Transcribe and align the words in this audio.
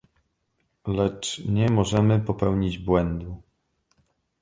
Lecz 0.87 1.39
nie 1.45 1.69
możemy 1.69 2.19
popełnić 2.19 2.77
błędu 2.77 3.41